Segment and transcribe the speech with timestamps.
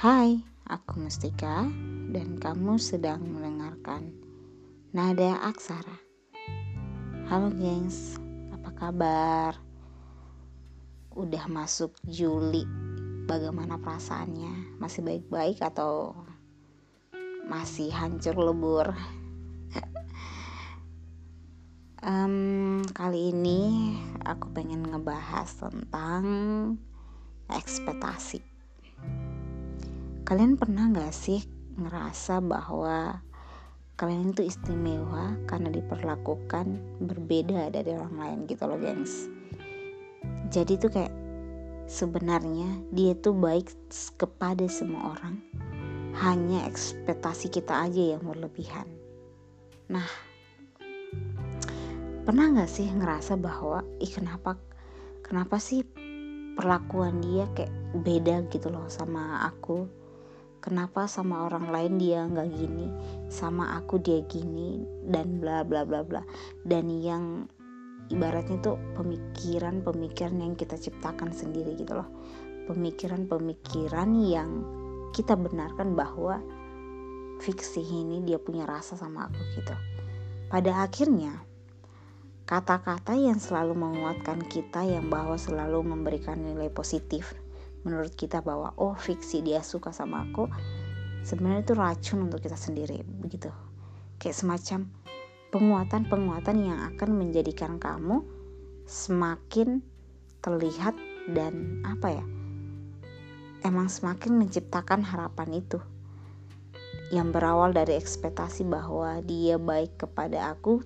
[0.00, 1.68] Hai, aku Mustika
[2.08, 4.08] dan kamu sedang mendengarkan
[4.96, 5.92] Nada Aksara.
[7.28, 8.16] Halo gengs,
[8.48, 9.60] apa kabar?
[11.12, 12.64] Udah masuk Juli,
[13.28, 14.80] bagaimana perasaannya?
[14.80, 16.16] Masih baik-baik atau
[17.44, 18.96] masih hancur lebur?
[22.08, 23.92] um, kali ini
[24.24, 26.24] aku pengen ngebahas tentang
[27.52, 28.49] ekspektasi.
[30.30, 31.42] Kalian pernah gak sih
[31.74, 33.18] ngerasa bahwa
[33.98, 39.26] kalian itu istimewa karena diperlakukan berbeda dari orang lain gitu loh gengs.
[40.54, 41.10] Jadi tuh kayak
[41.90, 43.74] sebenarnya dia tuh baik
[44.14, 45.42] kepada semua orang.
[46.22, 48.86] Hanya ekspektasi kita aja yang berlebihan.
[49.90, 50.06] Nah,
[52.22, 54.54] pernah gak sih ngerasa bahwa ih kenapa
[55.26, 55.82] kenapa sih
[56.54, 57.74] perlakuan dia kayak
[58.06, 59.98] beda gitu loh sama aku
[60.60, 62.86] kenapa sama orang lain dia nggak gini
[63.32, 66.22] sama aku dia gini dan bla bla bla bla.
[66.62, 67.48] Dan yang
[68.12, 72.08] ibaratnya tuh pemikiran-pemikiran yang kita ciptakan sendiri gitu loh.
[72.68, 74.50] Pemikiran-pemikiran yang
[75.10, 76.38] kita benarkan bahwa
[77.40, 79.74] fiksi ini dia punya rasa sama aku gitu.
[80.52, 81.40] Pada akhirnya
[82.44, 87.30] kata-kata yang selalu menguatkan kita yang bahwa selalu memberikan nilai positif
[87.86, 90.48] menurut kita bahwa oh fiksi dia suka sama aku
[91.24, 93.48] sebenarnya itu racun untuk kita sendiri begitu.
[94.20, 94.80] Kayak semacam
[95.50, 98.22] penguatan-penguatan yang akan menjadikan kamu
[98.84, 99.80] semakin
[100.40, 100.96] terlihat
[101.32, 102.24] dan apa ya
[103.64, 105.78] emang semakin menciptakan harapan itu.
[107.10, 110.78] Yang berawal dari ekspektasi bahwa dia baik kepada aku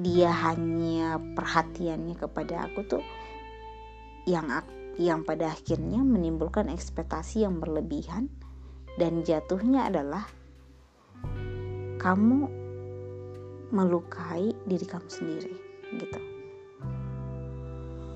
[0.00, 3.04] dia hanya perhatiannya kepada aku tuh
[4.28, 4.48] yang
[5.00, 8.28] yang pada akhirnya menimbulkan ekspektasi yang berlebihan
[9.00, 10.28] dan jatuhnya adalah
[11.96, 12.52] kamu
[13.72, 15.56] melukai diri kamu sendiri
[15.96, 16.20] gitu.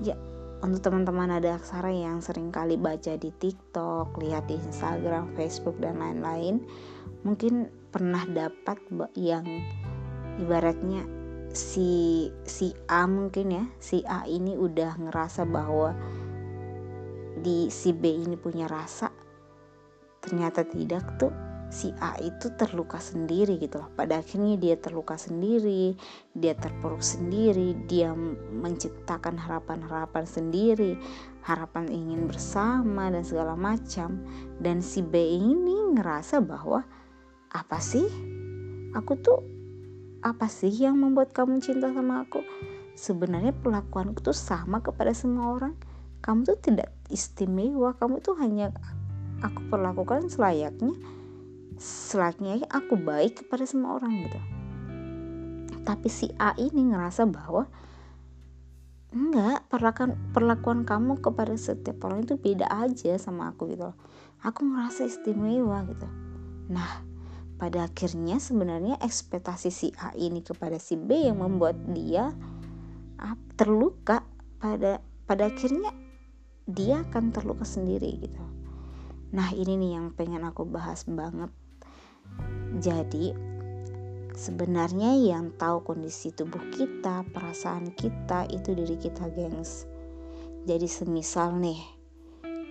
[0.05, 0.13] Ya
[0.61, 6.01] untuk teman-teman ada aksara yang sering kali baca di TikTok, lihat di Instagram, Facebook dan
[6.01, 6.61] lain-lain,
[7.21, 8.77] mungkin pernah dapat
[9.13, 9.45] yang
[10.41, 11.05] ibaratnya
[11.53, 15.93] si si A mungkin ya, si A ini udah ngerasa bahwa
[17.45, 19.13] di si B ini punya rasa?
[20.17, 21.29] Ternyata tidak tuh.
[21.65, 23.89] Si A itu terluka sendiri gitu loh.
[23.93, 25.97] Pada akhirnya dia terluka sendiri
[26.31, 28.13] dia terpuruk sendiri dia
[28.53, 30.95] menciptakan harapan-harapan sendiri
[31.41, 34.23] harapan ingin bersama dan segala macam.
[34.57, 36.85] Dan si B ini ngerasa bahwa
[37.51, 38.07] apa sih?
[38.95, 39.43] Aku tuh
[40.23, 42.41] apa sih yang membuat kamu cinta sama aku?
[42.95, 45.75] Sebenarnya perlakuanku tuh sama kepada semua orang.
[46.23, 47.97] Kamu tuh tidak istimewa.
[47.97, 48.73] Kamu tuh hanya
[49.43, 50.93] aku perlakukan selayaknya
[51.75, 54.39] selayaknya aku baik kepada semua orang gitu.
[55.85, 57.67] Tapi si A ini ngerasa bahwa
[59.15, 63.95] enggak perlakuan perlakuan kamu kepada setiap orang itu beda aja sama aku gitu
[64.43, 66.07] aku ngerasa istimewa gitu.
[66.69, 67.01] Nah
[67.55, 72.35] pada akhirnya sebenarnya ekspektasi si A ini kepada si B yang membuat dia
[73.55, 74.27] terluka
[74.59, 75.89] pada pada akhirnya
[76.65, 78.43] dia akan terluka sendiri gitu.
[79.33, 81.53] Nah ini nih yang pengen aku bahas banget.
[82.81, 83.31] Jadi
[84.33, 89.85] sebenarnya yang tahu kondisi tubuh kita perasaan kita itu diri kita gengs.
[90.65, 91.79] Jadi semisal nih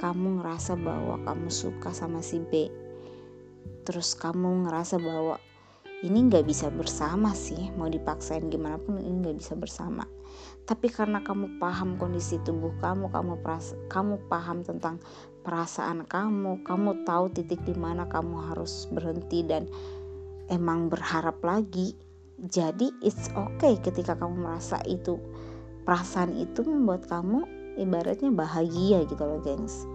[0.02, 2.68] kamu ngerasa bahwa kamu suka sama si B
[3.84, 5.36] terus kamu ngerasa bahwa
[6.04, 7.72] ini nggak bisa bersama sih.
[7.80, 10.04] Mau dipaksain gimana pun ini nggak bisa bersama.
[10.68, 15.00] Tapi karena kamu paham kondisi tubuh kamu kamu peras kamu paham tentang
[15.44, 19.68] perasaan kamu kamu tahu titik di mana kamu harus berhenti dan
[20.48, 21.92] emang berharap lagi
[22.40, 25.20] jadi it's okay ketika kamu merasa itu
[25.86, 27.46] perasaan itu membuat kamu
[27.78, 29.86] ibaratnya bahagia gitu loh gengs.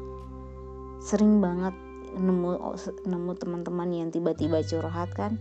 [1.04, 1.75] Sering banget
[2.16, 5.38] nemu nemu teman-teman yang tiba-tiba curhat kan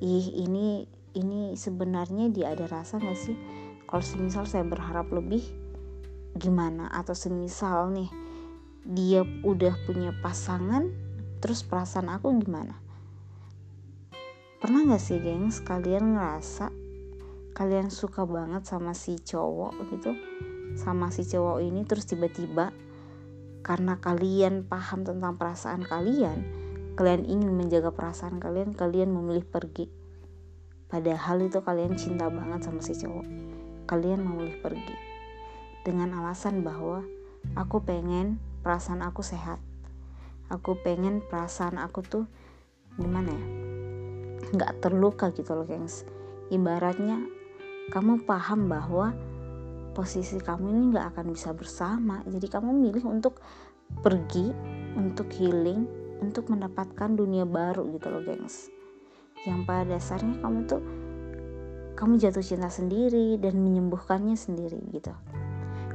[0.00, 0.84] ih ini
[1.16, 3.36] ini sebenarnya dia ada rasa gak sih?
[3.88, 5.40] Kalau semisal saya berharap lebih
[6.36, 6.92] gimana?
[6.92, 8.10] Atau semisal nih
[8.86, 10.92] dia udah punya pasangan
[11.40, 12.76] terus perasaan aku gimana?
[14.60, 16.68] Pernah gak sih gengs kalian ngerasa
[17.56, 20.12] kalian suka banget sama si cowok gitu?
[20.76, 22.68] Sama si cowok ini terus tiba-tiba
[23.64, 26.65] karena kalian paham tentang perasaan kalian
[26.96, 29.92] kalian ingin menjaga perasaan kalian kalian memilih pergi.
[30.88, 33.26] Padahal itu kalian cinta banget sama si cowok.
[33.84, 34.96] Kalian memilih pergi.
[35.84, 37.04] Dengan alasan bahwa
[37.54, 39.60] aku pengen perasaan aku sehat.
[40.46, 42.30] aku pengen perasaan aku tuh
[42.94, 43.46] gimana ya
[44.54, 46.06] nggak terluka gitu loh gengs.
[46.54, 47.18] Ibaratnya
[47.90, 49.10] kamu paham bahwa
[49.90, 52.22] posisi kamu ini nggak akan bisa bersama.
[52.30, 53.42] Jadi kamu milih untuk
[54.06, 54.54] pergi
[54.94, 58.70] untuk healing untuk mendapatkan dunia baru gitu loh gengs.
[59.44, 60.82] Yang pada dasarnya kamu tuh
[61.96, 65.12] kamu jatuh cinta sendiri dan menyembuhkannya sendiri gitu.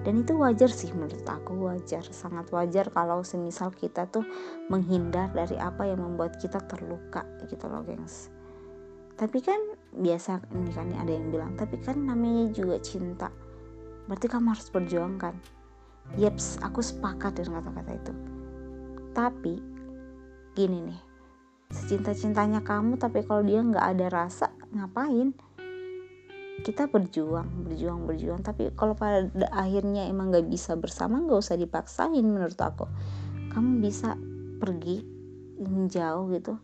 [0.01, 4.25] Dan itu wajar sih menurut aku wajar sangat wajar kalau semisal kita tuh
[4.65, 8.33] menghindar dari apa yang membuat kita terluka gitu loh gengs.
[9.13, 9.61] Tapi kan
[9.93, 13.29] biasa ini kan ada yang bilang tapi kan namanya juga cinta.
[14.09, 15.37] Berarti kamu harus perjuangkan.
[16.17, 18.13] Yeps aku sepakat dengan kata-kata itu.
[19.13, 19.70] Tapi
[20.51, 21.11] gini nih
[21.71, 25.31] secinta-cintanya kamu tapi kalau dia nggak ada rasa ngapain?
[26.61, 32.21] Kita berjuang berjuang berjuang tapi kalau pada akhirnya emang nggak bisa bersama nggak usah dipaksain
[32.21, 32.85] menurut aku.
[33.49, 34.19] Kamu bisa
[34.61, 35.01] pergi
[35.57, 36.59] menjauh gitu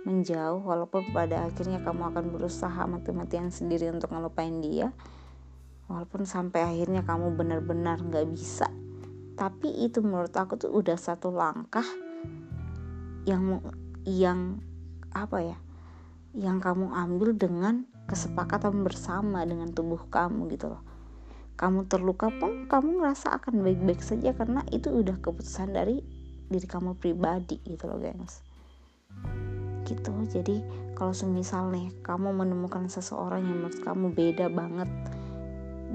[0.00, 4.96] menjauh walaupun pada akhirnya kamu akan berusaha mati-matian sendiri untuk ngelupain dia
[5.92, 8.70] walaupun sampai akhirnya kamu benar-benar nggak bisa.
[9.36, 11.84] Tapi itu menurut aku tuh udah satu langkah
[13.30, 13.62] yang
[14.02, 14.58] yang
[15.14, 15.58] apa ya
[16.34, 20.82] yang kamu ambil dengan kesepakatan bersama dengan tubuh kamu gitu loh.
[21.54, 26.02] Kamu terluka pun kamu ngerasa akan baik-baik saja karena itu udah keputusan dari
[26.50, 28.42] diri kamu pribadi gitu loh gengs.
[29.86, 30.62] Gitu jadi
[30.94, 34.90] kalau semisal nih kamu menemukan seseorang yang menurut kamu beda banget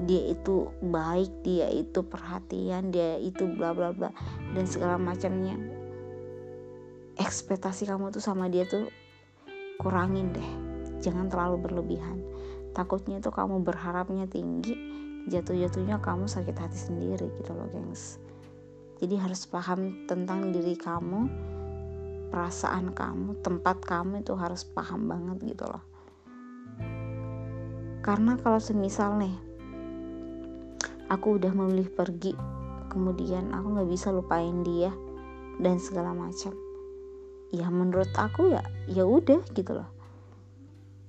[0.04, 4.12] dia itu baik dia itu perhatian dia itu bla bla bla
[4.52, 5.56] dan segala macamnya
[7.16, 8.88] ekspektasi kamu tuh sama dia tuh
[9.80, 10.50] kurangin deh.
[11.00, 12.20] Jangan terlalu berlebihan.
[12.76, 14.76] Takutnya itu kamu berharapnya tinggi
[15.26, 18.20] jatuh-jatuhnya kamu sakit hati sendiri gitu loh gengs.
[19.00, 21.28] Jadi harus paham tentang diri kamu
[22.30, 25.84] perasaan kamu tempat kamu itu harus paham banget gitu loh.
[28.04, 29.34] Karena kalau semisal nih
[31.10, 32.34] aku udah memilih pergi
[32.90, 34.94] kemudian aku nggak bisa lupain dia
[35.62, 36.65] dan segala macam
[37.56, 39.96] ya menurut aku ya ya udah gitu loh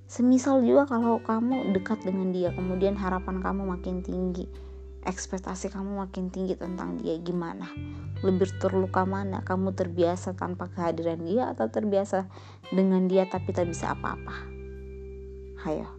[0.07, 4.47] Semisal juga kalau kamu dekat dengan dia, kemudian harapan kamu makin tinggi,
[5.03, 7.67] ekspektasi kamu makin tinggi tentang dia gimana?
[8.23, 9.43] Lebih terluka mana?
[9.43, 12.23] Kamu terbiasa tanpa kehadiran dia atau terbiasa
[12.71, 14.47] dengan dia tapi tak bisa apa-apa?
[15.67, 15.91] Hayo.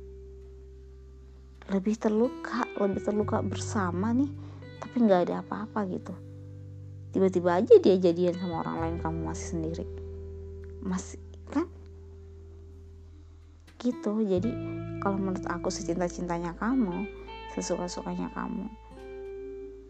[1.69, 4.33] Lebih terluka, lebih terluka bersama nih,
[4.81, 6.17] tapi nggak ada apa-apa gitu.
[7.13, 10.08] Tiba-tiba aja dia jadian sama orang lain, kamu masih sendiri.
[10.83, 11.67] Masih kan?
[13.79, 14.13] Gitu.
[14.27, 14.51] Jadi
[14.99, 17.07] kalau menurut aku secinta-cintanya kamu
[17.55, 18.69] sesuka-sukanya kamu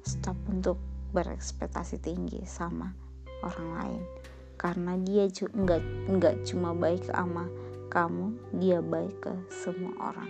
[0.05, 0.79] stop untuk
[1.12, 2.93] berekspektasi tinggi sama
[3.44, 4.02] orang lain.
[4.58, 7.46] Karena dia nggak nggak cuma baik sama
[7.88, 10.29] kamu dia baik ke semua orang